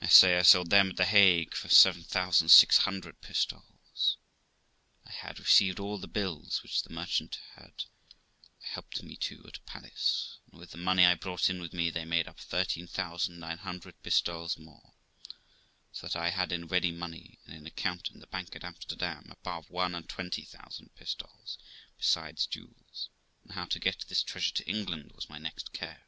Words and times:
I 0.00 0.08
say 0.08 0.38
I 0.38 0.42
sold 0.42 0.70
them 0.70 0.88
at 0.92 0.96
the 0.96 1.04
Hague 1.04 1.52
for 1.52 1.68
7600 1.68 3.20
pistoles. 3.20 4.16
I 5.04 5.10
had 5.12 5.38
received 5.38 5.78
all 5.78 5.98
the 5.98 6.08
bills 6.08 6.62
which 6.62 6.82
the 6.82 6.88
merchant 6.94 7.38
had 7.56 7.84
helped 8.62 9.02
me 9.02 9.16
to 9.16 9.46
at 9.46 9.62
Paris, 9.66 10.38
and 10.50 10.58
with 10.58 10.70
the 10.70 10.78
money 10.78 11.04
I 11.04 11.14
brought 11.14 11.46
with 11.50 11.74
me 11.74 11.90
they 11.90 12.06
made 12.06 12.26
up 12.26 12.40
13,900 12.40 14.02
pistoles 14.02 14.56
more; 14.56 14.94
so 15.92 16.06
that 16.06 16.16
I 16.16 16.30
had 16.30 16.50
in 16.50 16.66
ready 16.66 16.90
money, 16.90 17.38
and 17.44 17.54
in 17.54 17.66
account 17.66 18.08
in 18.14 18.20
the 18.20 18.26
bank 18.26 18.56
at 18.56 18.64
Amsterdam, 18.64 19.26
above 19.30 19.68
one 19.68 19.94
and 19.94 20.08
twenty 20.08 20.46
thousand 20.46 20.94
pistoles, 20.94 21.58
besides 21.98 22.46
jewels; 22.46 23.10
and 23.42 23.52
how 23.52 23.66
to 23.66 23.78
get 23.78 24.06
this 24.08 24.22
treasure 24.22 24.54
to 24.54 24.66
England 24.66 25.12
was 25.14 25.28
my 25.28 25.36
next 25.36 25.74
care. 25.74 26.06